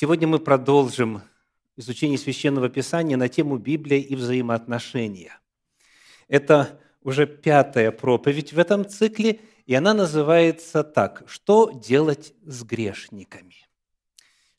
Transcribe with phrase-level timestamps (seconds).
[0.00, 1.22] Сегодня мы продолжим
[1.74, 5.40] изучение Священного Писания на тему Библия и взаимоотношения.
[6.28, 13.56] Это уже пятая проповедь в этом цикле, и она называется так «Что делать с грешниками?»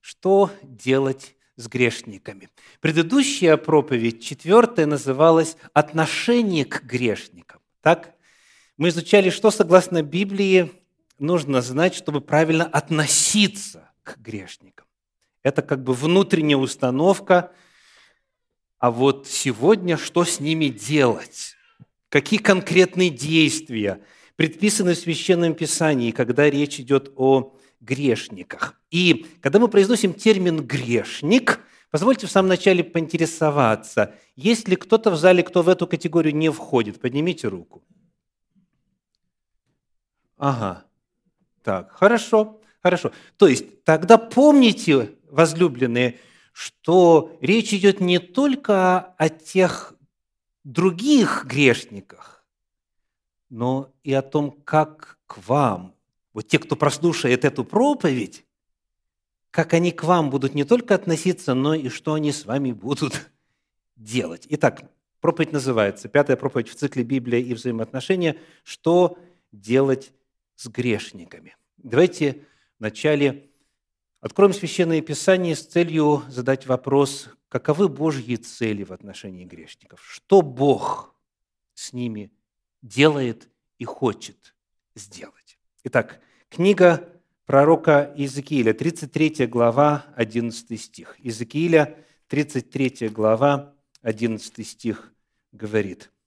[0.01, 2.49] Что делать с грешниками?
[2.81, 7.61] Предыдущая проповедь, четвертая, называлась «Отношение к грешникам».
[7.79, 8.13] Так?
[8.75, 10.69] Мы изучали, что, согласно Библии,
[11.17, 14.88] нужно знать, чтобы правильно относиться к грешникам.
[15.43, 17.51] Это как бы внутренняя установка.
[18.77, 21.55] А вот сегодня что с ними делать?
[22.09, 24.01] Какие конкретные действия
[24.35, 28.79] предписаны в Священном Писании, когда речь идет о грешниках?
[28.89, 31.59] И когда мы произносим термин «грешник»,
[31.91, 36.49] позвольте в самом начале поинтересоваться, есть ли кто-то в зале, кто в эту категорию не
[36.49, 36.99] входит?
[36.99, 37.83] Поднимите руку.
[40.37, 40.85] Ага.
[41.63, 43.11] Так, хорошо, хорошо.
[43.37, 46.19] То есть тогда помните, возлюбленные,
[46.51, 49.93] что речь идет не только о тех
[50.63, 52.45] других грешниках,
[53.49, 55.95] но и о том, как к вам,
[56.33, 58.45] вот те, кто прослушает эту проповедь,
[59.51, 63.29] как они к вам будут не только относиться, но и что они с вами будут
[63.95, 64.45] делать.
[64.49, 64.83] Итак,
[65.21, 68.37] проповедь называется, пятая проповедь в цикле «Библия и взаимоотношения.
[68.63, 69.17] Что
[69.51, 70.13] делать
[70.55, 72.45] с грешниками?» Давайте
[72.77, 73.48] вначале
[74.21, 80.01] Откроем Священное Писание с целью задать вопрос, каковы Божьи цели в отношении грешников?
[80.03, 81.15] Что Бог
[81.73, 82.29] с ними
[82.81, 83.47] делает
[83.77, 84.55] и хочет
[84.93, 85.57] сделать?
[85.85, 87.07] Итак, книга
[87.45, 91.15] пророка Иезекииля, 33 глава, 11 стих.
[91.19, 95.13] Иезекииля, 33 глава, 11 стих
[95.51, 96.11] говорит–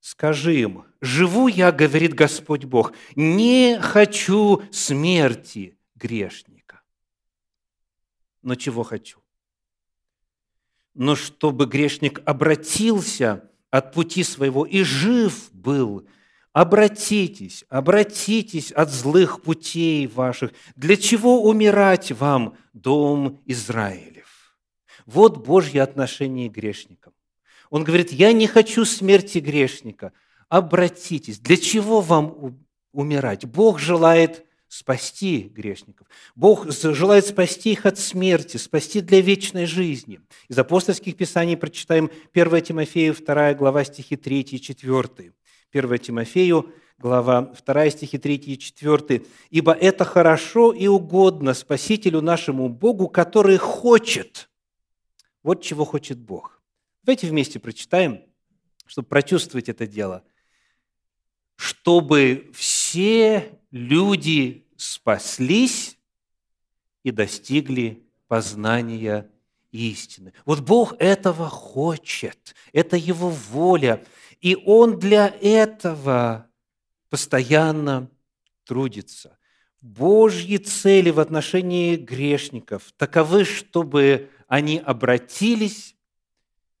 [0.00, 6.58] Скажи им, живу я, говорит Господь Бог, не хочу смерти грешника
[8.48, 9.18] но чего хочу?
[10.94, 16.08] Но чтобы грешник обратился от пути своего и жив был,
[16.54, 20.52] обратитесь, обратитесь от злых путей ваших.
[20.76, 24.56] Для чего умирать вам, дом Израилев?
[25.04, 27.12] Вот Божье отношение к грешникам.
[27.68, 30.14] Он говорит, я не хочу смерти грешника,
[30.48, 31.38] обратитесь.
[31.38, 33.44] Для чего вам умирать?
[33.44, 36.06] Бог желает спасти грешников.
[36.36, 40.20] Бог желает спасти их от смерти, спасти для вечной жизни.
[40.48, 45.32] Из апостольских писаний прочитаем 1 Тимофею 2 глава стихи 3 и 4.
[45.72, 49.24] 1 Тимофею, глава 2 стихи 3 и 4.
[49.50, 54.48] «Ибо это хорошо и угодно Спасителю нашему Богу, который хочет».
[55.42, 56.60] Вот чего хочет Бог.
[57.04, 58.22] Давайте вместе прочитаем,
[58.86, 60.24] чтобы прочувствовать это дело.
[61.58, 65.98] «Чтобы все люди спаслись
[67.02, 69.28] и достигли познания
[69.72, 70.32] истины.
[70.44, 74.04] Вот Бог этого хочет, это Его воля,
[74.40, 76.48] и Он для этого
[77.10, 78.08] постоянно
[78.64, 79.36] трудится.
[79.80, 85.96] Божьи цели в отношении грешников таковы, чтобы они обратились,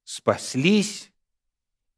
[0.04, 1.10] спаслись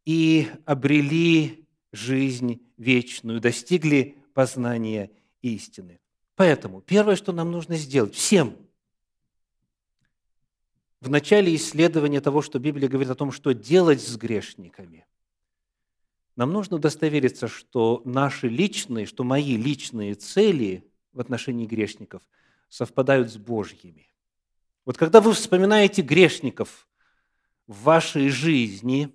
[0.04, 5.10] и обрели жизнь вечную, достигли познания
[5.42, 6.00] истины.
[6.34, 8.56] Поэтому первое, что нам нужно сделать всем,
[11.00, 15.06] в начале исследования того, что Библия говорит о том, что делать с грешниками,
[16.36, 22.22] нам нужно удостовериться, что наши личные, что мои личные цели в отношении грешников
[22.68, 24.10] совпадают с Божьими.
[24.86, 26.88] Вот когда вы вспоминаете грешников
[27.66, 29.14] в вашей жизни,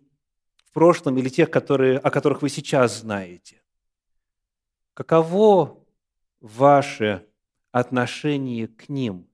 [0.75, 3.61] прошлом или тех, которые, о которых вы сейчас знаете,
[4.93, 5.79] каково
[6.41, 7.25] ваше
[7.71, 9.25] отношение к ним?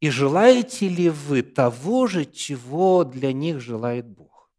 [0.00, 4.50] И желаете ли вы того же, чего для них желает Бог?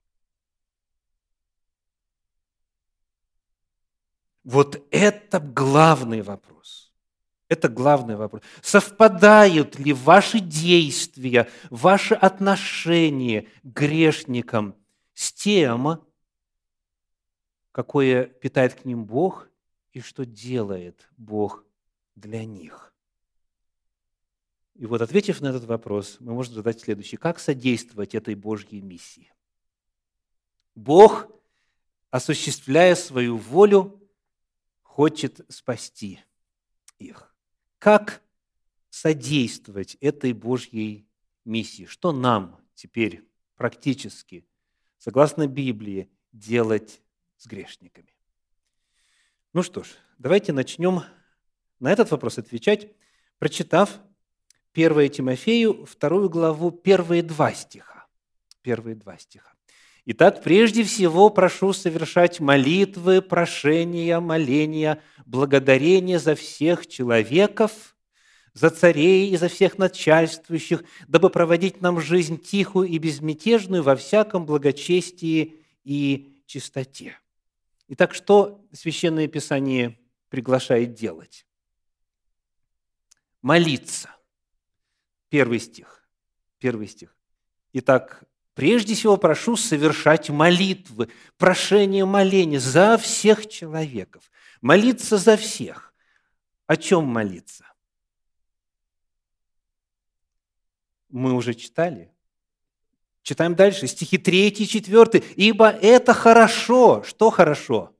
[4.45, 6.93] Вот это главный вопрос.
[7.49, 8.43] Это главный вопрос.
[8.61, 14.73] Совпадают ли ваши действия, ваши отношения к грешникам
[15.17, 16.05] с тем,
[17.71, 19.49] какое питает к ним Бог
[19.91, 21.65] и что делает Бог
[22.13, 22.93] для них?
[24.75, 27.17] И вот ответив на этот вопрос, мы можем задать следующий.
[27.17, 29.33] Как содействовать этой Божьей миссии?
[30.75, 31.27] Бог,
[32.11, 34.07] осуществляя свою волю,
[34.83, 36.19] хочет спасти
[36.99, 37.35] их.
[37.79, 38.21] Как
[38.91, 41.07] содействовать этой Божьей
[41.43, 41.85] миссии?
[41.85, 44.45] Что нам теперь практически,
[44.97, 47.01] согласно Библии, делать
[47.37, 48.13] с грешниками?
[49.53, 51.01] Ну что ж, давайте начнем
[51.79, 52.91] на этот вопрос отвечать,
[53.39, 53.99] прочитав
[54.73, 58.05] 1 Тимофею, вторую главу, первые два стиха.
[58.61, 59.51] Первые два стиха.
[60.05, 67.96] Итак, прежде всего прошу совершать молитвы, прошения, моления, благодарения за всех человеков,
[68.57, 74.45] за царей и за всех начальствующих, дабы проводить нам жизнь тихую и безмятежную во всяком
[74.47, 77.19] благочестии и чистоте.
[77.87, 79.99] Итак, что Священное Писание
[80.29, 81.45] приглашает делать?
[83.43, 84.09] Молиться.
[85.29, 86.09] Первый стих.
[86.57, 87.15] Первый стих.
[87.73, 88.23] Итак,
[88.55, 94.31] Прежде всего прошу совершать молитвы, прошение моления за всех человеков.
[94.61, 95.93] Молиться за всех.
[96.65, 97.67] О чем молиться?
[101.09, 102.11] Мы уже читали.
[103.21, 105.23] Читаем дальше, стихи 3 и 4.
[105.35, 107.03] «Ибо это хорошо».
[107.03, 107.93] Что хорошо?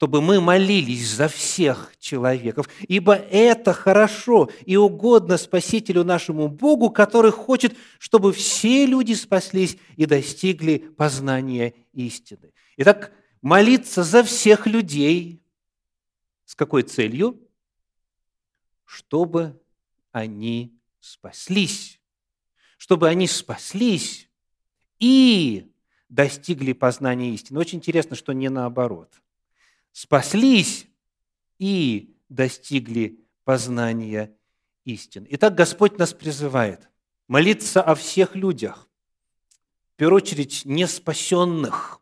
[0.00, 7.32] чтобы мы молились за всех человеков, ибо это хорошо и угодно Спасителю нашему Богу, который
[7.32, 12.54] хочет, чтобы все люди спаслись и достигли познания истины.
[12.78, 13.12] Итак,
[13.42, 15.42] молиться за всех людей
[16.46, 17.38] с какой целью?
[18.86, 19.60] Чтобы
[20.12, 22.00] они спаслись.
[22.76, 24.30] Чтобы они спаслись
[24.98, 25.70] и
[26.08, 27.58] достигли познания истины.
[27.58, 29.14] Очень интересно, что не наоборот–
[29.92, 30.86] спаслись
[31.58, 34.34] и достигли познания
[34.84, 35.26] истин.
[35.30, 36.88] Итак, Господь нас призывает
[37.28, 38.88] молиться о всех людях,
[39.94, 42.00] в первую очередь не спасенных,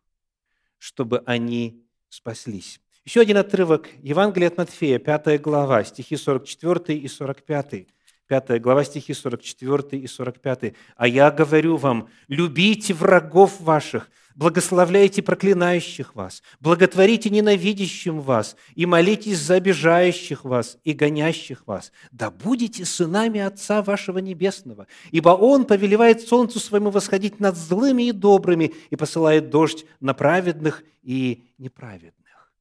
[0.79, 2.81] чтобы они спаслись.
[3.05, 7.87] Еще один отрывок Евангелия от Матфея, 5 глава, стихи 44 и 45.
[8.29, 10.75] 5 глава, стихи 44 и 45.
[10.97, 19.39] «А я говорю вам, любите врагов ваших, благословляйте проклинающих вас, благотворите ненавидящим вас и молитесь
[19.39, 21.91] за обижающих вас и гонящих вас.
[22.13, 28.13] Да будете сынами Отца вашего Небесного, ибо Он повелевает солнцу своему восходить над злыми и
[28.13, 32.53] добрыми и посылает дождь на праведных и неправедных».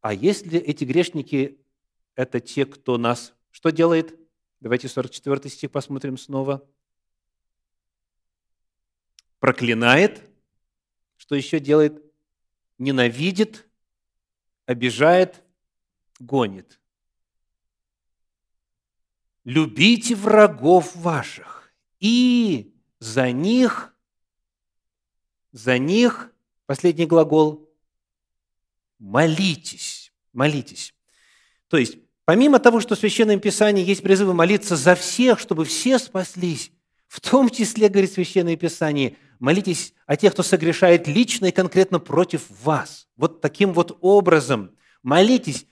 [0.00, 1.58] А если эти грешники–
[2.14, 4.18] это те, кто нас что делает?
[4.58, 6.68] Давайте 44 стих посмотрим снова.
[9.38, 10.28] Проклинает.
[11.16, 12.02] Что еще делает?
[12.78, 13.64] Ненавидит,
[14.66, 15.44] обижает,
[16.18, 16.80] гонит.
[19.44, 23.94] Любите врагов ваших, и за них,
[25.52, 26.32] за них,
[26.66, 27.72] последний глагол,
[28.98, 30.92] молитесь, молитесь.
[31.68, 35.98] То есть Помимо того, что в Священном Писании есть призывы молиться за всех, чтобы все
[35.98, 36.72] спаслись,
[37.06, 42.42] в том числе, говорит Священное Писание, молитесь о тех, кто согрешает лично и конкретно против
[42.62, 43.08] вас.
[43.16, 44.70] Вот таким вот образом
[45.02, 45.66] молитесь,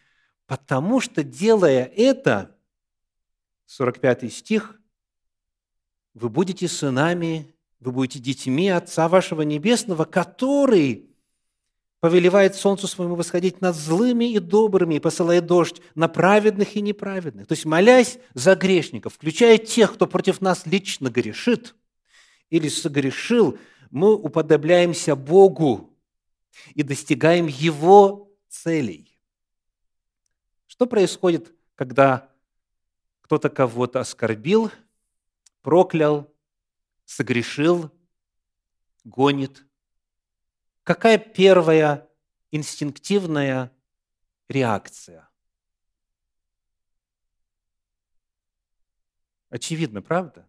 [0.46, 2.54] потому что, делая это,
[3.66, 4.78] 45 стих,
[6.12, 11.11] вы будете сынами, вы будете детьми Отца вашего Небесного, который
[12.02, 17.46] повелевает солнцу своему восходить над злыми и добрыми и посылает дождь на праведных и неправедных.
[17.46, 21.76] То есть, молясь за грешников, включая тех, кто против нас лично грешит
[22.50, 23.56] или согрешил,
[23.92, 25.96] мы уподобляемся Богу
[26.74, 29.16] и достигаем Его целей.
[30.66, 32.28] Что происходит, когда
[33.20, 34.72] кто-то кого-то оскорбил,
[35.62, 36.28] проклял,
[37.04, 37.92] согрешил,
[39.04, 39.64] гонит–
[40.84, 42.08] Какая первая
[42.50, 43.72] инстинктивная
[44.48, 45.28] реакция?
[49.48, 50.48] Очевидно, правда?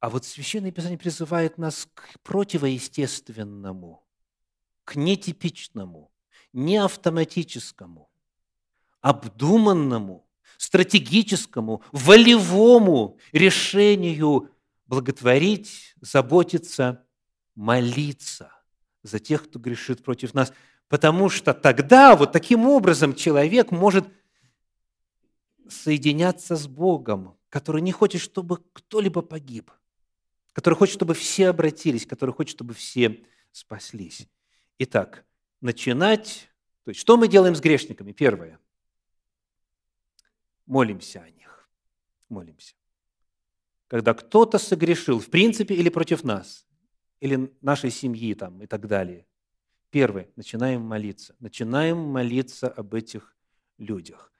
[0.00, 4.06] А вот Священное Писание призывает нас к противоестественному,
[4.84, 6.12] к нетипичному,
[6.52, 8.10] неавтоматическому,
[9.00, 14.54] обдуманному, стратегическому, волевому решению
[14.86, 17.06] благотворить, заботиться,
[17.54, 18.57] молиться
[19.08, 20.52] за тех, кто грешит против нас.
[20.88, 24.08] Потому что тогда вот таким образом человек может
[25.68, 29.70] соединяться с Богом, который не хочет, чтобы кто-либо погиб,
[30.52, 34.28] который хочет, чтобы все обратились, который хочет, чтобы все спаслись.
[34.78, 35.24] Итак,
[35.60, 36.48] начинать...
[36.84, 38.12] То есть, что мы делаем с грешниками?
[38.12, 38.58] Первое.
[40.64, 41.68] Молимся о них.
[42.28, 42.74] Молимся.
[43.88, 46.66] Когда кто-то согрешил, в принципе или против нас,
[47.20, 49.26] или нашей семьи там, и так далее.
[49.90, 51.34] Первое, начинаем молиться.
[51.40, 53.36] Начинаем молиться об этих
[53.78, 54.32] людях.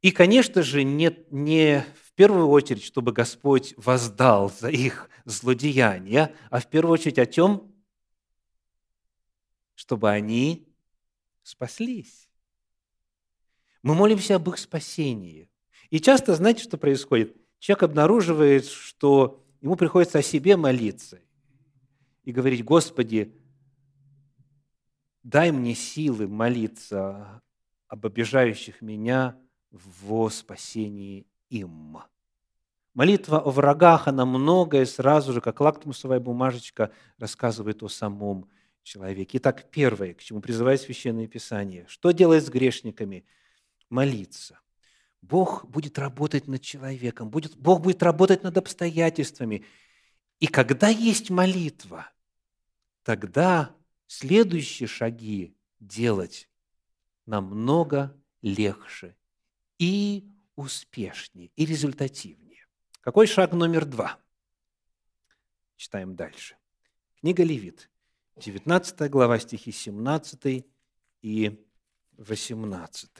[0.00, 6.60] И, конечно же, не, не в первую очередь, чтобы Господь воздал за их злодеяния, а
[6.60, 7.74] в первую очередь о чем?
[9.74, 10.68] Чтобы они
[11.42, 12.28] спаслись.
[13.82, 15.48] Мы молимся об их спасении.
[15.90, 17.36] И часто, знаете, что происходит?
[17.58, 21.20] Человек обнаруживает, что ему приходится о себе молиться
[22.28, 23.34] и говорить, Господи,
[25.22, 27.40] дай мне силы молиться
[27.86, 32.00] об обижающих меня во спасении им.
[32.92, 38.50] Молитва о врагах, она многое сразу же, как лактмусовая бумажечка, рассказывает о самом
[38.82, 39.38] человеке.
[39.38, 41.86] Итак, первое, к чему призывает Священное Писание.
[41.88, 43.24] Что делать с грешниками?
[43.88, 44.60] Молиться.
[45.22, 49.64] Бог будет работать над человеком, будет, Бог будет работать над обстоятельствами.
[50.40, 52.10] И когда есть молитва,
[53.08, 53.74] тогда
[54.06, 56.46] следующие шаги делать
[57.24, 59.16] намного легче
[59.78, 62.66] и успешнее, и результативнее.
[63.00, 64.18] Какой шаг номер два?
[65.76, 66.58] Читаем дальше.
[67.18, 67.88] Книга Левит,
[68.36, 70.66] 19 глава, стихи 17
[71.22, 71.66] и
[72.18, 73.10] 18.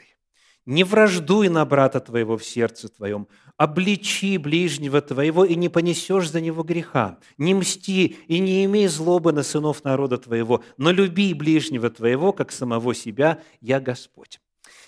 [0.68, 6.42] «Не враждуй на брата твоего в сердце твоем, обличи ближнего твоего, и не понесешь за
[6.42, 7.18] него греха.
[7.38, 12.52] Не мсти и не имей злобы на сынов народа твоего, но люби ближнего твоего, как
[12.52, 14.40] самого себя, я Господь».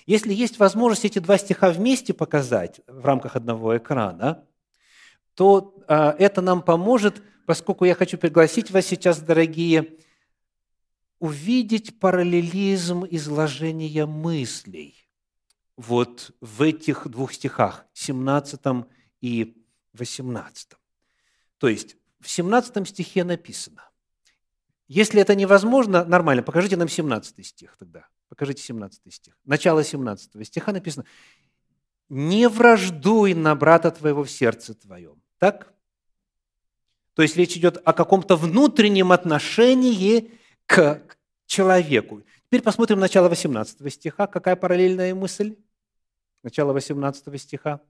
[0.04, 4.44] Если есть возможность эти два стиха вместе показать в рамках одного экрана,
[5.34, 9.96] то а, это нам поможет, поскольку я хочу пригласить вас сейчас, дорогие,
[11.20, 15.09] увидеть параллелизм изложения мыслей
[15.80, 18.60] вот в этих двух стихах, 17
[19.22, 20.72] и 18.
[21.56, 23.88] То есть в 17 стихе написано,
[24.88, 28.06] если это невозможно, нормально, покажите нам 17 стих тогда.
[28.28, 29.38] Покажите 17 стих.
[29.44, 31.06] Начало 17 стиха написано,
[32.10, 35.22] «Не враждуй на брата твоего в сердце твоем».
[35.38, 35.72] Так?
[37.14, 41.02] То есть речь идет о каком-то внутреннем отношении к
[41.46, 42.22] человеку.
[42.48, 44.26] Теперь посмотрим начало 18 стиха.
[44.26, 45.56] Какая параллельная мысль?
[46.42, 47.80] Начало 18 стиха.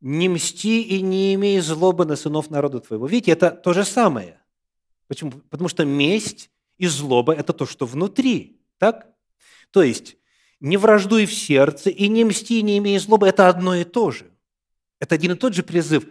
[0.00, 3.06] «Не мсти и не имей злобы на сынов народа твоего».
[3.06, 4.40] Видите, это то же самое.
[5.08, 5.32] Почему?
[5.32, 8.62] Потому что месть и злоба– это то, что внутри.
[8.78, 9.12] Так?
[9.70, 10.16] То есть,
[10.60, 14.30] не враждуй в сердце и не мсти, не имей злобы– это одно и то же.
[15.00, 16.06] Это один и тот же призыв,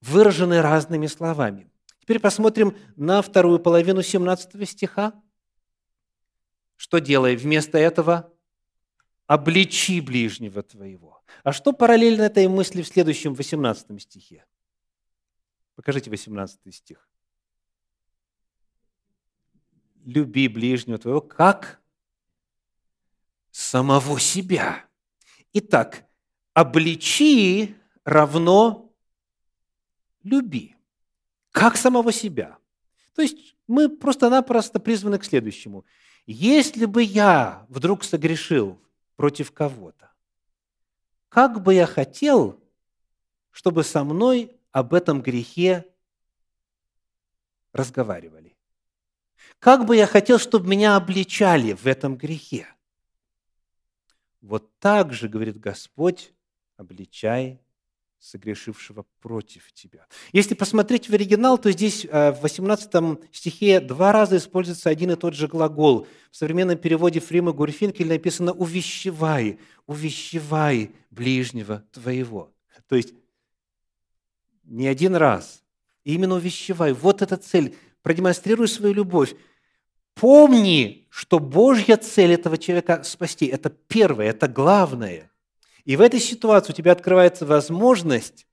[0.00, 1.70] выраженный разными словами.
[2.00, 5.14] Теперь посмотрим на вторую половину 17 стиха.
[6.80, 8.32] Что делай вместо этого?
[9.26, 11.22] Обличи ближнего твоего.
[11.44, 14.46] А что параллельно этой мысли в следующем 18 стихе?
[15.74, 17.06] Покажите 18 стих.
[20.06, 21.82] Люби ближнего твоего как
[23.50, 24.86] самого себя.
[25.52, 26.06] Итак,
[26.54, 28.90] обличи равно
[30.22, 30.76] люби.
[31.50, 32.56] Как самого себя.
[33.14, 35.84] То есть мы просто-напросто призваны к следующему–
[36.32, 38.80] если бы я вдруг согрешил
[39.16, 40.12] против кого-то,
[41.28, 42.62] как бы я хотел,
[43.50, 45.86] чтобы со мной об этом грехе
[47.72, 48.56] разговаривали?
[49.58, 52.66] Как бы я хотел, чтобы меня обличали в этом грехе?
[54.40, 56.32] Вот так же, говорит Господь,
[56.76, 57.60] обличай
[58.20, 60.06] согрешившего против тебя.
[60.32, 65.16] Если посмотреть в оригинал, то здесь э, в 18 стихе два раза используется один и
[65.16, 66.06] тот же глагол.
[66.30, 72.52] В современном переводе Фрима Гурфинкель написано «увещевай, увещевай ближнего твоего».
[72.88, 73.14] То есть
[74.64, 75.64] не один раз,
[76.04, 76.92] именно увещевай.
[76.92, 77.74] Вот эта цель.
[78.02, 79.34] Продемонстрируй свою любовь.
[80.14, 83.46] Помни, что Божья цель этого человека– спасти.
[83.46, 85.29] Это первое, это главное–
[85.84, 88.46] и в этой ситуации у тебя открывается возможность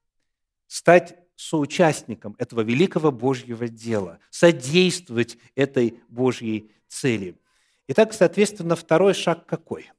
[0.68, 7.40] стать соучастником этого великого Божьего дела, содействовать этой Божьей цели.
[7.88, 9.92] Итак, соответственно, второй шаг какой?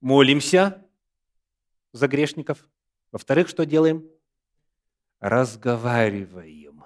[0.00, 0.86] Молимся
[1.92, 2.68] за грешников.
[3.10, 4.08] Во-вторых, что делаем?
[5.18, 6.84] Разговариваем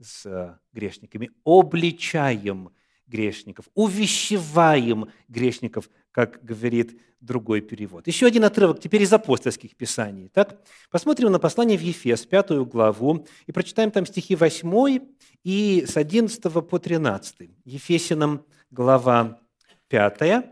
[0.00, 2.74] с грешниками, обличаем
[3.08, 8.06] грешников, увещеваем грешников, как говорит другой перевод.
[8.06, 10.28] Еще один отрывок теперь из апостольских писаний.
[10.28, 10.62] Так?
[10.90, 15.00] Посмотрим на послание в Ефес, пятую главу, и прочитаем там стихи 8
[15.42, 17.50] и с 11 по 13.
[17.64, 19.40] Ефесиным глава
[19.88, 20.44] 5,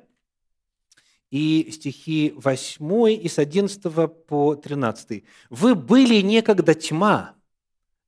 [1.30, 3.82] и стихи 8 и с 11
[4.26, 5.24] по 13.
[5.50, 7.34] «Вы были некогда тьма,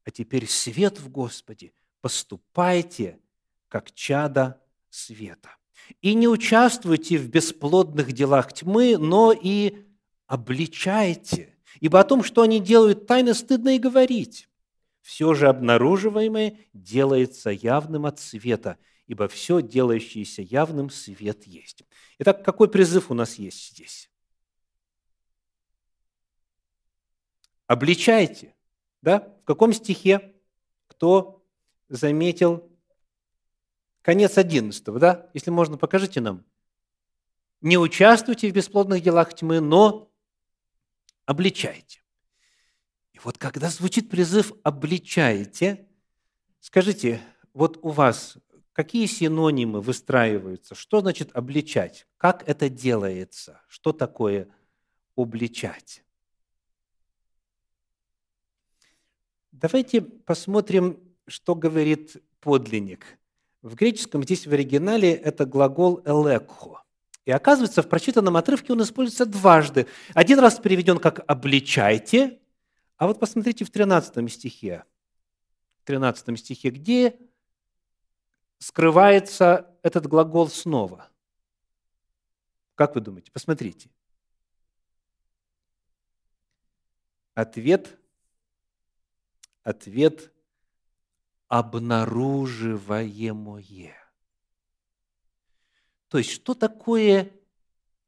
[0.05, 1.73] а теперь свет в Господе.
[2.01, 3.19] Поступайте,
[3.69, 4.61] как чада
[4.91, 5.51] света.
[6.01, 9.87] И не участвуйте в бесплодных делах тьмы, но и
[10.27, 14.49] обличайте, ибо о том, что они делают тайно, стыдно и говорить.
[15.01, 21.83] Все же обнаруживаемое делается явным от света, ибо все, делающееся явным, свет есть.
[22.19, 24.11] Итак, какой призыв у нас есть здесь?
[27.67, 28.55] Обличайте.
[29.01, 29.35] Да?
[29.43, 30.35] В каком стихе?
[30.89, 31.43] Кто
[31.89, 32.68] заметил?
[34.09, 35.29] Конец 11, да?
[35.35, 36.43] Если можно, покажите нам.
[37.61, 40.11] Не участвуйте в бесплодных делах тьмы, но
[41.27, 42.01] обличайте.
[43.13, 45.87] И вот когда звучит призыв «обличайте»,
[46.59, 47.21] скажите,
[47.53, 48.39] вот у вас
[48.73, 50.75] какие синонимы выстраиваются?
[50.75, 52.07] Что значит обличать?
[52.17, 53.61] Как это делается?
[53.69, 54.49] Что такое
[55.17, 56.03] обличать?
[59.53, 63.18] Давайте посмотрим, что говорит подлинник.
[63.63, 66.83] В греческом здесь в оригинале это глагол «элекхо».
[67.25, 69.87] И оказывается, в прочитанном отрывке он используется дважды.
[70.15, 72.41] Один раз переведен как «обличайте»,
[72.97, 74.85] а вот посмотрите в 13 стихе.
[75.83, 77.19] В 13 стихе, где
[78.59, 81.09] скрывается этот глагол снова?
[82.75, 83.31] Как вы думаете?
[83.31, 83.91] Посмотрите.
[87.35, 87.99] Ответ,
[89.63, 90.33] ответ
[91.49, 93.97] обнаруживаемое.
[96.09, 97.33] То есть, что такое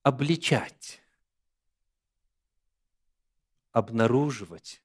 [0.03, 1.01] обличать?
[3.73, 4.83] Обнаруживать,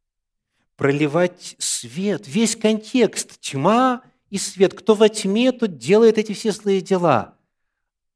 [0.75, 4.73] проливать свет, весь контекст, тьма и свет.
[4.73, 7.37] Кто во тьме, тот делает эти все злые дела.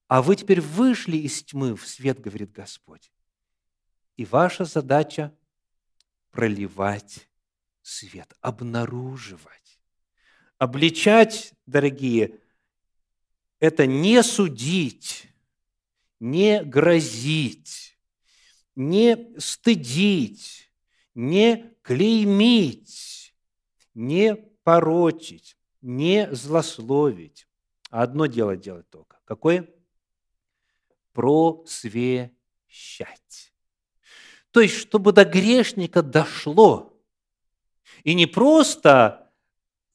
[0.08, 3.12] А вы теперь вышли из тьмы в свет, говорит Господь.
[4.18, 5.34] И ваша задача–
[6.32, 7.28] проливать
[7.82, 9.59] свет, обнаруживать.
[10.60, 12.38] Обличать, дорогие,
[13.60, 15.30] это не судить,
[16.20, 17.98] не грозить,
[18.76, 20.70] не стыдить,
[21.16, 23.34] не клеймить,
[23.94, 27.48] не порочить, не злословить.
[27.90, 29.18] А одно дело делать только.
[29.24, 29.74] Какое?
[31.14, 32.34] Просвещать.
[34.52, 37.02] То есть, чтобы до грешника дошло.
[38.04, 39.19] И не просто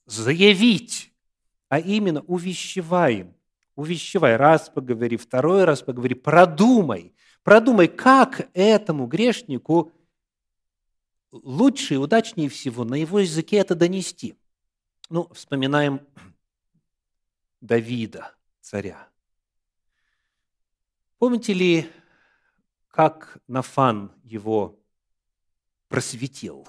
[0.06, 1.12] заявить,
[1.68, 3.34] а именно увещеваем,
[3.74, 9.92] увещевай, раз поговори, второй раз поговори, продумай, продумай, как этому грешнику
[11.30, 14.36] лучше и удачнее всего на его языке это донести.
[15.10, 16.00] Ну, вспоминаем
[17.60, 19.08] Давида, царя.
[21.18, 21.90] Помните ли,
[22.88, 24.78] как Нафан его
[25.88, 26.68] просветил?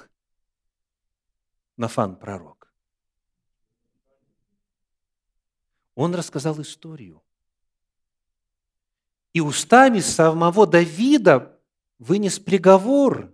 [1.78, 2.65] Нафан пророк.
[5.96, 7.24] Он рассказал историю.
[9.34, 11.60] И устами самого Давида
[11.98, 13.34] вынес приговор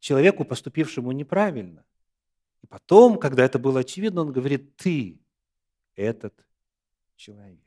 [0.00, 1.84] человеку, поступившему неправильно.
[2.62, 5.20] И потом, когда это было очевидно, он говорит, ты
[5.94, 6.34] этот
[7.16, 7.60] человек.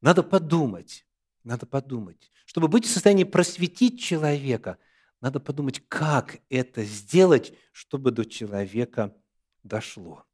[0.00, 1.06] Надо подумать,
[1.44, 2.30] надо подумать.
[2.46, 4.78] Чтобы быть в состоянии просветить человека,
[5.20, 9.14] надо подумать, как это сделать, чтобы до человека
[9.62, 10.24] дошло.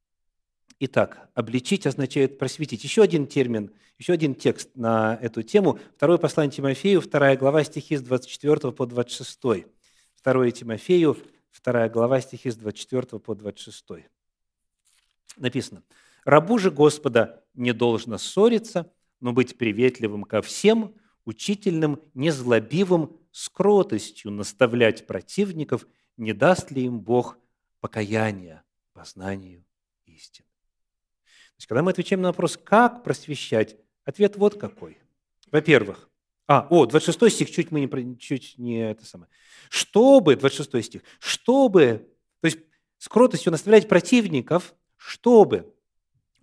[0.79, 2.85] Итак, обличить означает просветить.
[2.85, 5.79] Еще один термин, еще один текст на эту тему.
[5.97, 9.65] Второе послание Тимофею, вторая глава, стихи с 24 по 26.
[10.15, 11.17] Второе Тимофею,
[11.51, 14.07] вторая глава, стихи с 24 по 26.
[15.39, 15.83] Написано,
[16.25, 24.31] «Рабу же Господа не должно ссориться, но быть приветливым ко всем, учительным, незлобивым, с кротостью
[24.31, 25.87] наставлять противников,
[26.19, 27.39] не даст ли им Бог
[27.81, 28.63] покаяния,
[28.93, 29.65] познанию
[30.05, 30.46] истины».
[31.57, 34.99] То есть, когда мы отвечаем на вопрос, как просвещать, ответ вот какой.
[35.51, 36.11] Во-первых,
[36.47, 39.31] а, о, 26 стих, чуть мы не, чуть не это самое.
[39.71, 42.09] Чтобы, 26 стих, чтобы,
[42.41, 42.59] то есть
[42.99, 43.09] с
[43.51, 45.75] наставлять противников, чтобы,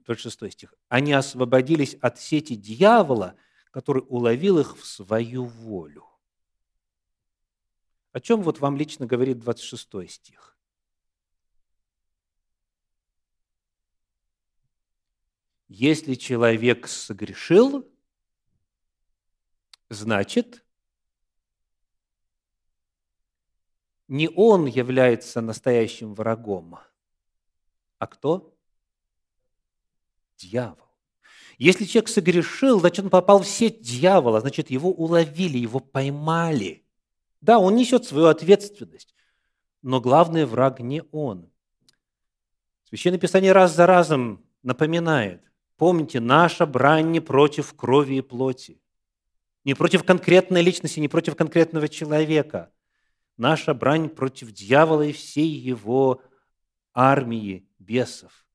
[0.05, 3.35] 26 стих, они освободились от сети дьявола,
[3.71, 6.05] который уловил их в свою волю.
[8.11, 10.52] О чем вот вам лично говорит 26 стих?
[15.75, 17.91] Если человек согрешил,
[19.89, 20.63] значит,
[24.07, 26.77] не он является настоящим врагом,
[27.97, 28.55] а кто?
[30.37, 30.77] Дьявол.
[31.57, 36.85] Если человек согрешил, значит, он попал в сеть дьявола, значит, его уловили, его поймали.
[37.41, 39.15] Да, он несет свою ответственность,
[39.81, 41.51] но главный враг не он.
[42.83, 45.43] Священное Писание раз за разом напоминает,
[45.77, 48.81] Помните, наша брань не против крови и плоти,
[49.63, 52.71] не против конкретной личности, не против конкретного человека.
[53.37, 56.21] Наша брань против дьявола и всей его
[56.93, 58.45] армии бесов.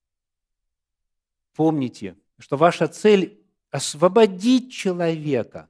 [1.55, 5.69] помните, что ваша цель– освободить человека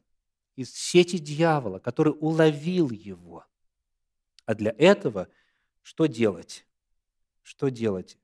[0.55, 3.47] из сети дьявола, который уловил его.
[4.45, 5.29] А для этого
[5.83, 6.67] что делать?
[7.43, 8.19] Что делать?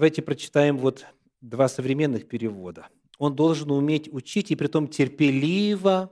[0.00, 1.04] Давайте прочитаем вот
[1.42, 2.88] два современных перевода.
[3.18, 6.10] Он должен уметь учить, и притом терпеливо,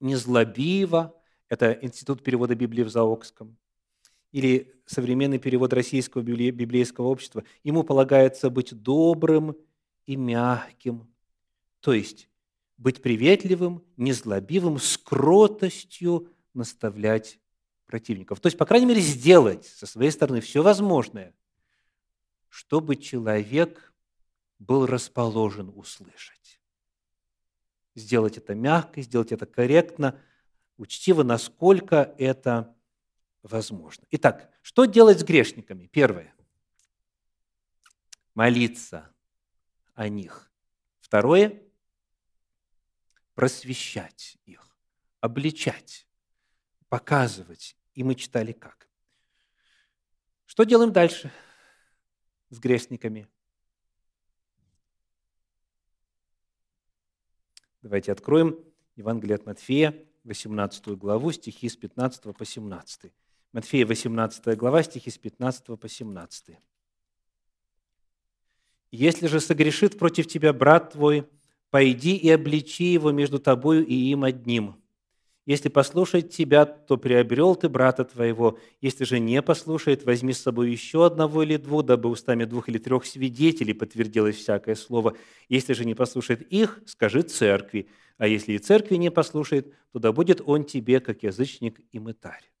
[0.00, 1.14] незлобиво.
[1.48, 3.56] Это Институт перевода Библии в Заокском.
[4.32, 7.44] Или современный перевод Российского библейского общества.
[7.62, 9.56] Ему полагается быть добрым
[10.06, 11.06] и мягким.
[11.78, 12.28] То есть
[12.78, 17.38] быть приветливым, незлобивым, с кротостью наставлять
[17.86, 18.40] противников.
[18.40, 21.32] То есть, по крайней мере, сделать со своей стороны все возможное,
[22.52, 23.94] чтобы человек
[24.58, 26.60] был расположен услышать.
[27.94, 30.20] Сделать это мягко, сделать это корректно,
[30.76, 32.76] учтиво, насколько это
[33.42, 34.06] возможно.
[34.10, 35.86] Итак, что делать с грешниками?
[35.86, 36.34] Первое.
[38.34, 39.10] Молиться
[39.94, 40.52] о них.
[41.00, 41.62] Второе.
[43.32, 44.76] Просвещать их,
[45.20, 46.06] обличать,
[46.90, 47.78] показывать.
[47.94, 48.90] И мы читали как.
[50.44, 51.32] Что делаем дальше
[52.52, 53.26] с грешниками?
[57.80, 58.58] Давайте откроем
[58.94, 63.10] Евангелие от Матфея, 18 главу, стихи с 15 по 17.
[63.52, 66.58] Матфея, 18 глава, стихи с 15 по 17.
[68.90, 71.26] «Если же согрешит против тебя брат твой,
[71.70, 74.81] пойди и обличи его между тобою и им одним.
[75.44, 78.58] Если послушает тебя, то приобрел ты брата твоего.
[78.80, 82.78] Если же не послушает, возьми с собой еще одного или двух, дабы устами двух или
[82.78, 85.16] трех свидетелей подтвердилось всякое слово.
[85.48, 87.88] Если же не послушает их, скажи церкви.
[88.18, 92.52] А если и церкви не послушает, то да будет он тебе, как язычник и мытарь.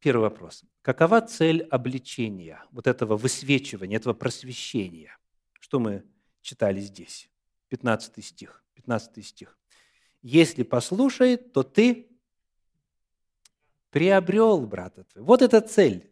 [0.00, 0.64] Первый вопрос.
[0.82, 5.16] Какова цель обличения, вот этого высвечивания, этого просвещения?
[5.60, 6.02] Что мы
[6.40, 7.30] читали здесь?
[7.68, 8.61] 15 стих.
[8.74, 9.58] 15 стих.
[10.22, 12.08] «Если послушает, то ты
[13.90, 15.26] приобрел брата твоего».
[15.26, 16.10] Вот это цель.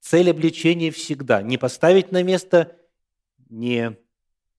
[0.00, 1.42] Цель обличения всегда.
[1.42, 2.78] Не поставить на место,
[3.48, 3.96] не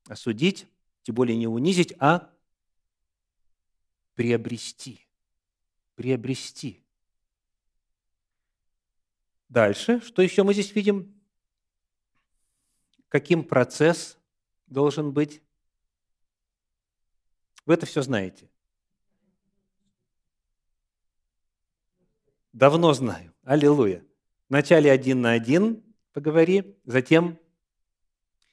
[0.08, 0.68] осудить,
[1.04, 2.32] тем более не унизить, а
[4.16, 5.08] приобрести.
[5.96, 6.84] Приобрести.
[9.50, 11.14] Дальше, что еще мы здесь видим?
[13.08, 14.18] Каким процесс
[14.66, 15.42] должен быть?
[17.66, 18.50] Вы это все знаете.
[22.54, 23.34] Давно знаю.
[23.44, 24.06] Аллилуйя.
[24.50, 27.40] Вначале один на один поговори, затем,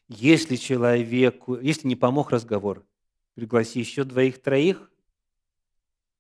[0.08, 2.86] если человеку, если не помог разговор,
[3.34, 4.90] пригласи еще двоих-троих.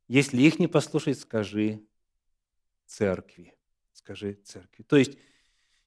[0.06, 1.82] Если их не послушать, скажи
[2.86, 3.54] церкви.
[3.92, 4.82] Скажи церкви.
[4.82, 5.16] То есть,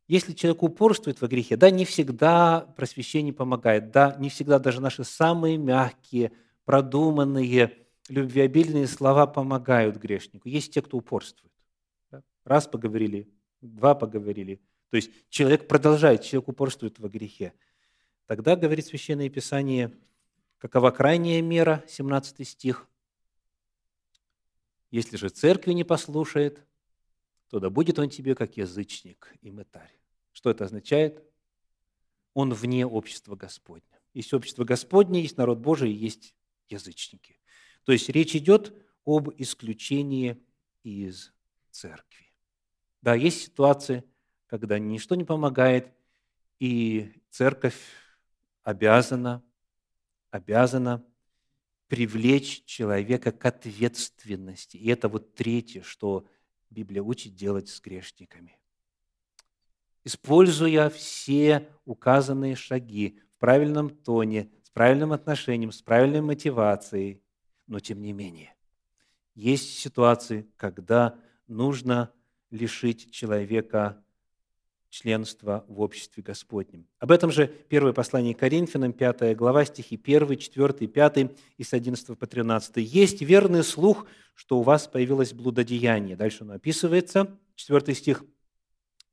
[0.07, 5.03] если человек упорствует во грехе, да, не всегда просвещение помогает, да, не всегда даже наши
[5.03, 6.31] самые мягкие–
[6.65, 10.49] продуманные, любвеобильные слова помогают грешнику.
[10.49, 11.53] Есть те, кто упорствует.
[12.43, 13.29] Раз поговорили,
[13.61, 14.61] два поговорили.
[14.89, 17.53] То есть человек продолжает, человек упорствует во грехе.
[18.27, 19.91] Тогда, говорит Священное Писание,
[20.57, 22.87] какова крайняя мера, 17 стих.
[24.91, 26.63] Если же церкви не послушает,
[27.49, 29.93] то да будет он тебе, как язычник и мытарь.
[30.31, 31.23] Что это означает?
[32.33, 33.83] Он вне общества Господня.
[34.13, 36.33] Есть общество Господне, есть народ Божий, есть
[36.69, 37.39] язычники.
[37.83, 38.73] То есть речь идет
[39.05, 40.41] об исключении
[40.83, 41.31] из
[41.71, 42.33] церкви.
[43.01, 44.03] Да, есть ситуации,
[44.47, 45.93] когда ничто не помогает,
[46.59, 47.79] и церковь
[48.63, 49.43] обязана,
[50.31, 51.05] обязана
[51.87, 54.77] привлечь человека к ответственности.
[54.77, 56.25] И это вот третье, что
[56.69, 58.57] Библия учит делать с грешниками.
[60.03, 67.23] Используя все указанные шаги в правильном тоне, правильным отношением, с правильной мотивацией,
[67.65, 68.53] но тем не менее.
[69.33, 71.15] Есть ситуации, когда
[71.47, 72.11] нужно
[72.51, 74.03] лишить человека
[74.89, 76.87] членства в обществе Господнем.
[76.99, 82.19] Об этом же первое послание Коринфянам, 5 глава, стихи 1, 4, 5 и с 11
[82.19, 82.75] по 13.
[82.77, 86.17] «Есть верный слух, что у вас появилось блудодеяние».
[86.17, 88.25] Дальше оно описывается, 4 стих.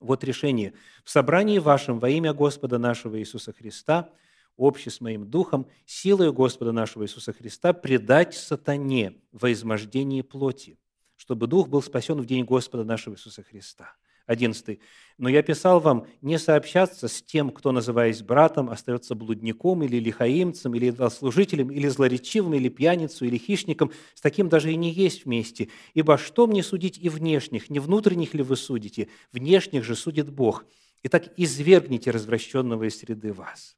[0.00, 0.74] Вот решение.
[1.04, 4.10] «В собрании вашем во имя Господа нашего Иисуса Христа–
[4.56, 10.78] общий с моим духом, силой Господа нашего Иисуса Христа предать сатане во измождении плоти,
[11.16, 13.94] чтобы дух был спасен в день Господа нашего Иисуса Христа.
[14.26, 14.78] 11.
[15.18, 20.74] «Но я писал вам не сообщаться с тем, кто, называясь братом, остается блудником или лихаимцем,
[20.74, 23.92] или служителем, или злоречивым, или пьяницей, или хищником.
[24.14, 25.68] С таким даже и не есть вместе.
[25.94, 27.70] Ибо что мне судить и внешних?
[27.70, 29.08] Не внутренних ли вы судите?
[29.32, 30.64] Внешних же судит Бог.
[31.02, 33.76] Итак, извергните развращенного из среды вас».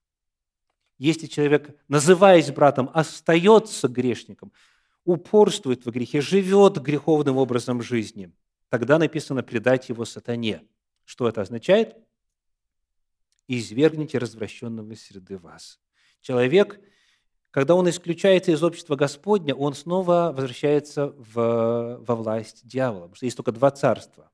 [0.98, 4.52] Если человек, называясь братом, остается грешником,
[5.04, 8.32] упорствует в грехе, живет греховным образом жизни,
[8.68, 10.62] тогда написано «предать его сатане».
[11.04, 11.96] Что это означает?
[13.48, 15.80] «Извергните развращенного из среды вас».
[16.20, 16.80] Человек,
[17.50, 23.02] когда он исключается из общества Господня, он снова возвращается в, во власть дьявола.
[23.02, 24.30] Потому что есть только два царства.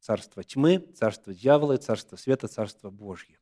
[0.00, 3.38] Царство тьмы, царство дьявола и царство света, царство Божье.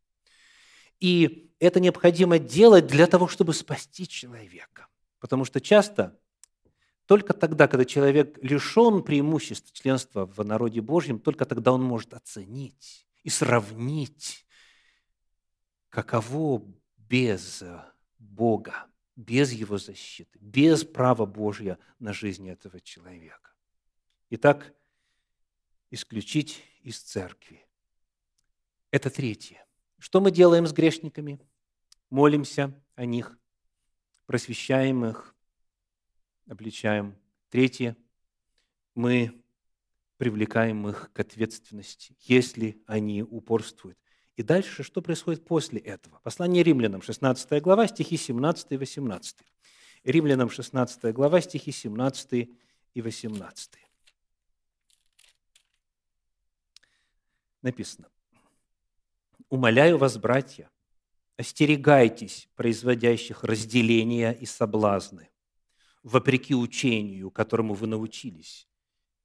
[1.01, 4.87] И это необходимо делать для того, чтобы спасти человека.
[5.19, 6.19] Потому что часто
[7.07, 13.09] только тогда, когда человек лишен преимуществ членства в народе Божьем, только тогда он может оценить
[13.25, 14.47] и сравнить,
[15.89, 16.65] каково
[16.97, 17.65] без
[18.19, 18.87] Бога,
[19.17, 23.53] без Его защиты, без права Божьего на жизнь этого человека.
[24.31, 24.73] Итак,
[25.91, 27.67] исключить из церкви.
[28.93, 29.67] Это третье.
[30.01, 31.39] Что мы делаем с грешниками?
[32.09, 33.39] Молимся о них,
[34.25, 35.37] просвещаем их,
[36.49, 37.15] обличаем.
[37.51, 37.97] Третье,
[38.95, 39.43] мы
[40.17, 43.99] привлекаем их к ответственности, если они упорствуют.
[44.37, 46.19] И дальше, что происходит после этого?
[46.21, 49.37] Послание римлянам, 16 глава, стихи 17 и 18.
[50.05, 52.49] Римлянам, 16 глава, стихи 17
[52.95, 53.71] и 18.
[57.61, 58.09] Написано.
[59.51, 60.71] Умоляю вас, братья,
[61.37, 65.29] остерегайтесь производящих разделения и соблазны,
[66.05, 68.69] вопреки учению, которому вы научились,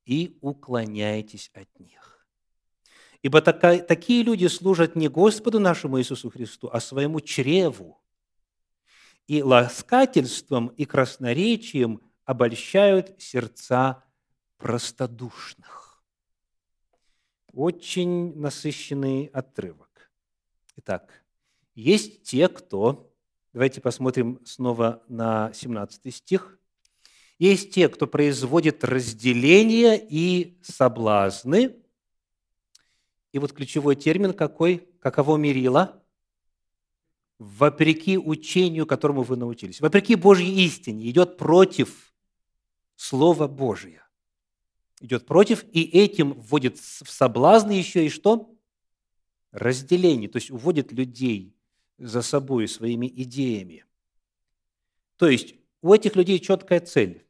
[0.04, 2.28] и уклоняйтесь от них.
[3.22, 8.02] Ибо такие люди служат не Господу нашему Иисусу Христу, а своему чреву,
[9.28, 14.04] и ласкательством и красноречием обольщают сердца
[14.58, 16.04] простодушных.
[17.52, 19.85] Очень насыщенный отрывок.
[20.78, 21.24] Итак,
[21.74, 23.14] есть те, кто,
[23.54, 26.60] давайте посмотрим снова на 17 стих,
[27.38, 31.76] есть те, кто производит разделение и соблазны.
[33.32, 34.88] И вот ключевой термин какой?
[35.00, 36.02] Каково мерило?
[37.38, 39.82] Вопреки учению, которому вы научились.
[39.82, 41.10] Вопреки Божьей истине.
[41.10, 42.14] Идет против
[42.96, 44.08] Слова Божия.
[45.02, 48.55] Идет против, и этим вводит в соблазны еще и что?
[49.56, 51.56] Разделение, то есть уводит людей
[51.98, 53.86] за собой своими идеями.
[55.16, 57.26] То есть у этих людей четкая цель.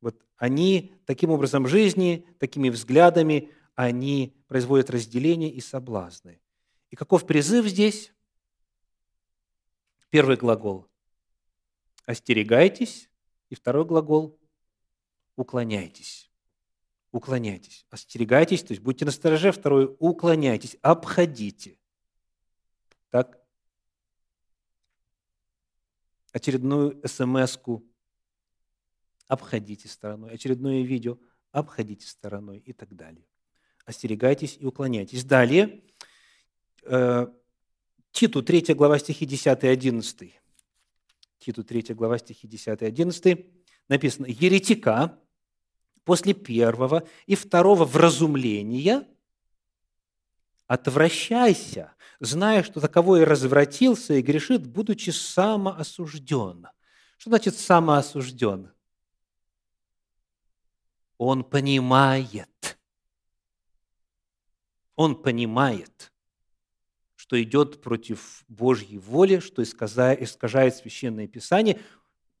[0.00, 6.40] Вот они таким образом жизни, такими взглядами, они производят разделение и соблазны.
[6.90, 8.14] И каков призыв здесь?
[10.08, 10.88] Первый глагол–
[12.06, 13.10] остерегайтесь,
[13.50, 14.40] и второй глагол–
[15.36, 16.27] уклоняйтесь
[17.12, 17.86] уклоняйтесь.
[17.90, 19.52] Остерегайтесь, то есть будьте на стороже.
[19.52, 21.78] Второе, уклоняйтесь, обходите.
[23.10, 23.38] Так?
[26.32, 27.58] Очередную смс
[29.26, 31.18] обходите стороной, очередное видео
[31.52, 33.26] обходите стороной и так далее.
[33.84, 35.24] Остерегайтесь и уклоняйтесь.
[35.24, 35.82] Далее,
[36.82, 37.26] э,
[38.12, 40.40] Титу 3 глава стихи 10 и 11.
[41.38, 43.46] Титу 3 глава стихи 10 и 11
[43.88, 45.18] написано «Еретика,
[46.08, 49.06] после первого и второго вразумления,
[50.66, 56.68] отвращайся, зная, что таковой развратился и грешит, будучи самоосужден.
[57.18, 58.72] Что значит самоосужден?
[61.18, 62.78] Он понимает,
[64.96, 66.10] он понимает,
[67.16, 71.78] что идет против Божьей воли, что искажает Священное Писание.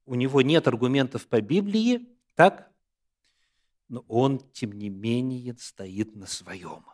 [0.06, 2.72] У него нет аргументов по Библии, так?
[3.88, 6.84] Но он, тем не менее, стоит на своем.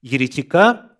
[0.00, 0.96] Еретика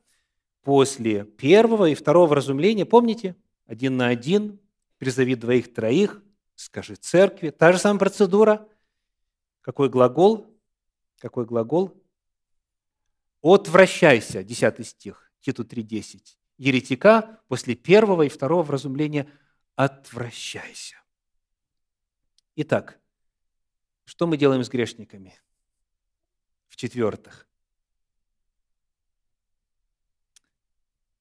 [0.63, 4.61] после первого и второго разумления, помните, один на один,
[4.99, 6.23] призови двоих-троих,
[6.55, 8.69] скажи церкви, та же самая процедура.
[9.61, 10.47] Какой глагол?
[11.19, 12.03] Какой глагол?
[13.43, 16.37] Отвращайся, 10 стих, Титу 3.10.
[16.57, 19.31] Еретика после первого и второго вразумления
[19.75, 20.97] отвращайся.
[22.57, 23.01] Итак,
[24.05, 25.35] что мы делаем с грешниками?
[26.69, 27.47] В-четвертых,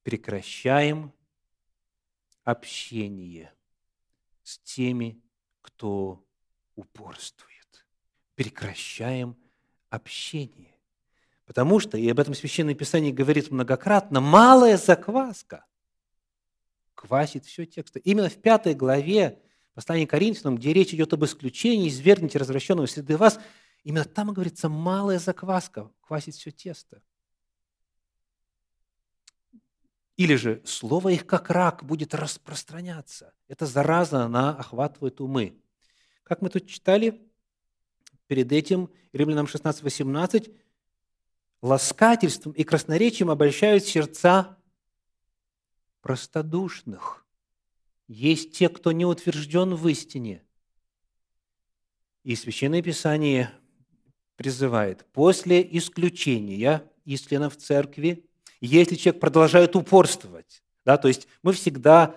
[0.04, 1.14] прекращаем
[2.44, 3.54] общение
[4.44, 5.22] с теми,
[5.62, 6.26] кто
[6.76, 7.86] упорствует.
[8.36, 9.38] Прекращаем
[9.90, 10.76] общение.
[11.46, 15.66] Потому что, и об этом Священное Писание говорит многократно, малая закваска
[16.96, 18.00] квасит все тексты.
[18.00, 19.42] Именно в пятой главе
[19.74, 23.40] послания Коринфянам, где речь идет об исключении, извергните развращенного среды вас,
[23.84, 27.02] именно там говорится, малая закваска квасит все тесто.
[30.16, 33.34] Или же слово их как рак будет распространяться.
[33.48, 35.60] Это зараза, она охватывает умы.
[36.24, 37.20] Как мы тут читали,
[38.28, 40.52] перед этим, Римлянам 16, 18,
[41.62, 44.58] ласкательством и красноречием обольщают сердца
[46.02, 47.23] простодушных.
[48.08, 50.44] Есть те, кто не утвержден в истине.
[52.24, 53.52] И Священное Писание
[54.36, 58.26] призывает после исключения из членов церкви,
[58.62, 62.16] если человек продолжает упорствовать, да, то есть мы всегда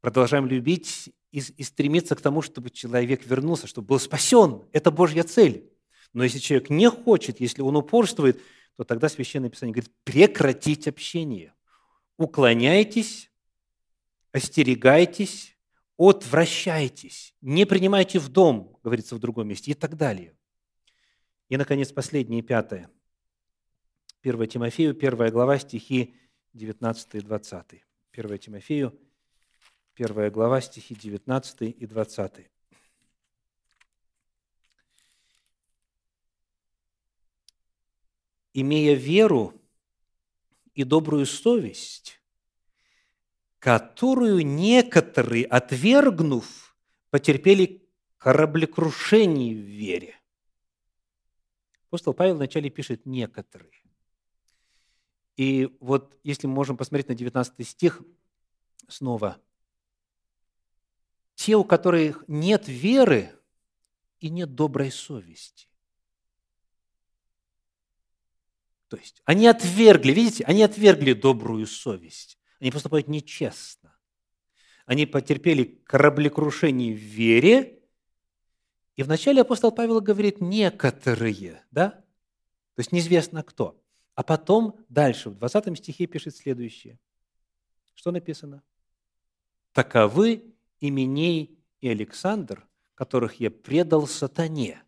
[0.00, 4.62] продолжаем любить и, и стремиться к тому, чтобы человек вернулся, чтобы был спасен.
[4.72, 5.70] Это Божья цель.
[6.12, 8.40] Но если человек не хочет, если он упорствует,
[8.76, 11.54] то тогда Священное Писание говорит прекратить общение.
[12.16, 13.30] Уклоняйтесь,
[14.34, 15.56] остерегайтесь,
[15.96, 20.36] отвращайтесь, не принимайте в дом, говорится в другом месте, и так далее.
[21.48, 22.90] И, наконец, последнее, пятое–
[24.24, 26.14] 1 Тимофею, 1 глава, стихи
[26.54, 27.84] 19 и 20.
[28.12, 28.98] 1 Тимофею,
[29.96, 32.50] 1 глава, стихи 19 и 20.
[38.54, 39.52] «Имея веру
[40.74, 42.20] и добрую совесть,
[43.64, 46.76] которую некоторые, отвергнув,
[47.08, 47.82] потерпели
[48.18, 50.20] кораблекрушение в вере».
[51.86, 53.72] Апостол Павел вначале пишет «некоторые».
[55.38, 58.02] И вот если мы можем посмотреть на 19 стих
[58.86, 59.40] снова.
[61.34, 63.32] Те, у которых нет веры
[64.20, 65.68] и нет доброй совести.
[68.88, 72.38] То есть они отвергли, видите, они отвергли добрую совесть.
[72.64, 73.94] Они поступают нечестно.
[74.86, 77.82] Они потерпели кораблекрушение в вере,
[78.96, 81.90] и вначале апостол Павел говорит «некоторые», да?
[81.90, 83.78] То есть неизвестно кто.
[84.14, 86.98] А потом дальше, в 20 стихе пишет следующее.
[87.94, 88.62] Что написано?
[89.72, 94.82] «Таковы Именей и Александр, которых я предал сатане,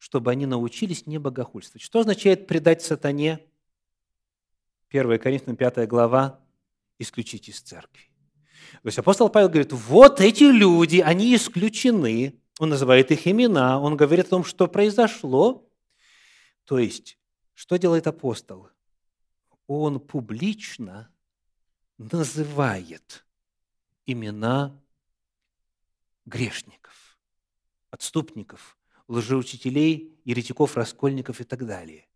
[0.00, 1.80] чтобы они научились не богохульствовать».
[1.82, 3.38] Что означает предать сатане?
[4.88, 6.44] 1 Коринфянам 5 глава
[7.00, 8.10] «Исключить из церкви».
[8.82, 12.40] То есть апостол Павел говорит, вот эти люди, они исключены.
[12.58, 15.68] Он называет их имена, он говорит о том, что произошло.
[16.64, 17.18] То есть
[17.54, 18.68] что делает апостол?
[19.66, 21.12] Он публично
[21.98, 23.26] называет
[24.06, 24.80] имена
[26.24, 27.18] грешников,
[27.90, 32.08] отступников, лжеучителей, еретиков, раскольников и так далее.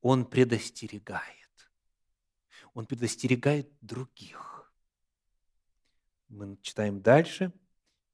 [0.00, 1.41] Он предостерегает.
[2.74, 4.72] Он предостерегает других.
[6.28, 7.52] Мы читаем дальше.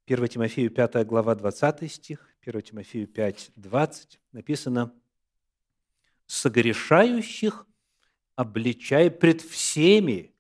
[0.07, 4.95] 1 Тимофею 5 глава 20 стих, 1 Тимофею 5, 20 написано–
[6.29, 7.67] согрешающих
[8.37, 10.35] обличай пред всеми,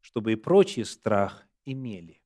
[0.00, 2.20] чтобы и прочие страх имели.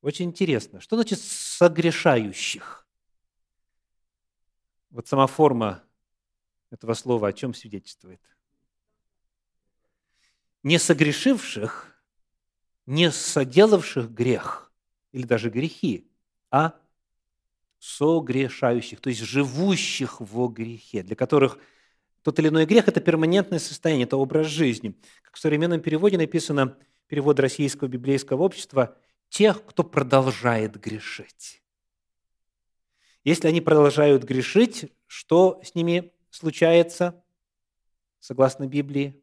[0.00, 2.88] Очень интересно, что значит согрешающих?
[4.90, 5.84] Вот сама форма
[6.70, 8.20] этого слова о чем свидетельствует?
[10.62, 11.94] Не согрешивших,
[12.86, 14.72] не соделавших грех
[15.12, 16.10] или даже грехи,
[16.50, 16.74] а
[17.78, 21.58] согрешающих, то есть живущих во грехе, для которых
[22.22, 24.94] тот или иной грех– это перманентное состояние, это образ жизни.
[25.22, 28.96] Как в современном переводе написано, перевод Российского библейского общества,
[29.28, 31.62] тех, кто продолжает грешить.
[33.24, 37.24] Если они продолжают грешить, что с ними случается,
[38.20, 39.21] согласно Библии?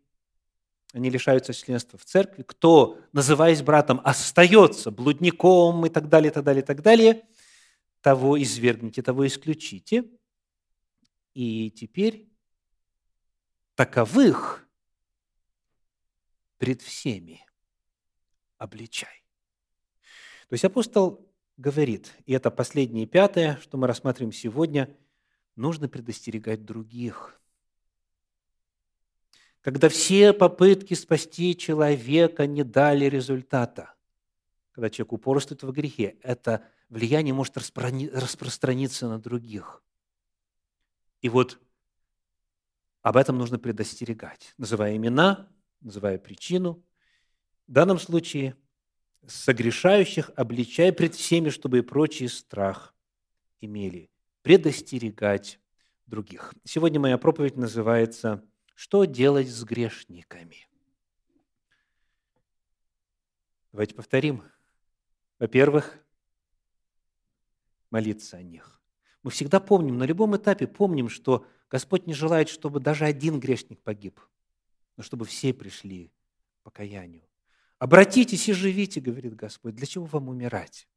[0.94, 2.44] Они лишаются членства в церкви.
[2.44, 7.24] Кто, называясь братом, остается блудником и так далее, и так далее, и так далее–
[8.02, 10.06] того извергните, того исключите.
[11.34, 12.30] И теперь
[13.76, 14.68] таковых
[16.58, 17.46] пред всеми
[18.58, 19.24] обличай.
[20.50, 24.98] То есть апостол говорит, и это последнее пятое, что мы рассматриваем сегодня,
[25.56, 27.39] нужно предостерегать других.
[29.62, 33.94] Когда все попытки спасти человека не дали результата,
[34.72, 39.84] когда человек упорствует в грехе, это влияние может распространиться на других.
[41.22, 41.60] И вот
[43.02, 45.50] об этом нужно предостерегать, называя имена,
[45.82, 46.84] называя причину.
[47.68, 48.56] В данном случае
[49.28, 52.96] согрешающих обличая пред всеми, чтобы и прочий страх
[53.60, 54.10] имели.
[54.42, 55.60] Предостерегать
[56.06, 56.54] других.
[56.64, 58.44] Сегодня моя проповедь называется
[58.80, 60.70] «Что делать с грешниками?».
[63.74, 64.42] Давайте повторим.
[65.38, 66.00] Во-первых,
[67.90, 68.82] молиться о них.
[69.22, 73.82] Мы всегда помним, на любом этапе помним, что Господь не желает, чтобы даже один грешник
[73.82, 74.18] погиб,
[74.96, 76.14] но чтобы все пришли
[76.62, 77.28] к покаянию.
[77.80, 79.76] Обратитесь и живите, говорит Господь.
[79.76, 80.88] Для чего вам умирать?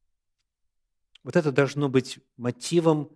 [1.21, 3.11] Вот это должно быть мотивом,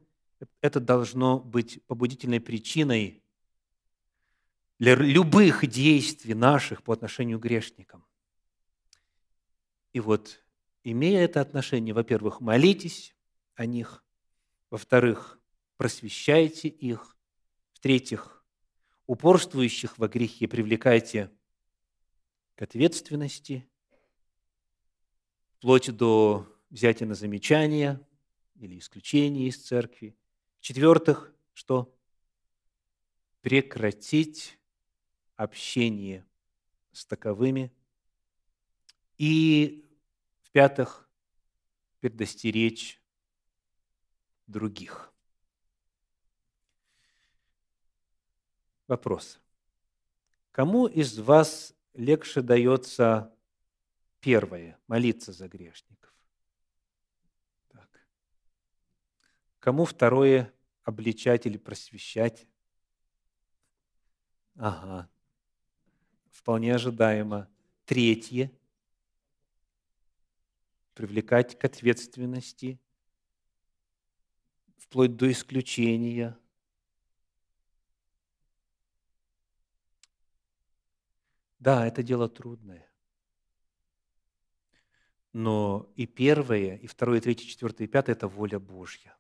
[0.60, 3.24] это должно быть побудительной причиной
[4.80, 8.06] для любых действий наших по отношению к грешникам.
[9.94, 10.44] И вот,
[10.84, 13.16] имея это отношение, во-первых, молитесь
[13.56, 14.06] о них,
[14.70, 15.40] во-вторых,
[15.78, 17.18] просвещайте их,
[17.74, 18.46] в-третьих,
[19.08, 21.32] упорствующих во грехе привлекайте
[22.56, 23.68] к ответственности,
[25.58, 28.06] вплоть до взятия на замечание
[28.56, 30.16] или исключения из церкви.
[30.60, 31.96] В-четвертых, что?
[33.42, 34.60] Прекратить
[35.38, 36.28] общение
[36.92, 37.72] с таковыми.
[39.18, 39.90] И
[40.42, 41.10] в-пятых,
[42.00, 43.02] предостеречь
[44.48, 45.14] других.
[48.88, 49.40] Вопрос.
[50.52, 53.36] Кому из вас легче дается
[54.20, 56.14] первое– молиться за грешников?
[57.70, 58.08] Так.
[59.60, 62.48] Кому второе– обличать или просвещать?
[64.56, 65.10] Ага.
[66.38, 67.50] Вполне ожидаемо.
[67.86, 68.52] Третье–
[70.94, 72.80] привлекать к ответственности,
[74.78, 76.38] вплоть до исключения–
[81.60, 82.88] Да, это дело трудное.
[85.34, 89.18] Но и первое, и второе, и третье, четвертое, и пятое– это воля Божья.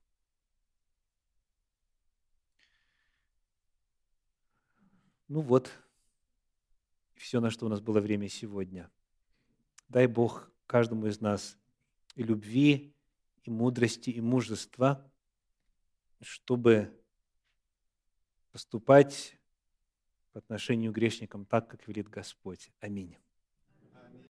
[5.28, 5.72] Ну вот,
[7.18, 8.89] все, на что у нас было время сегодня.
[9.89, 11.57] Дай Бог каждому из нас
[12.15, 12.93] и любви,
[13.43, 15.09] и мудрости, и мужества,
[16.22, 16.91] чтобы
[18.51, 19.38] поступать
[20.34, 22.72] по отношению к грешникам так, как велит Господь.
[22.80, 23.18] Аминь.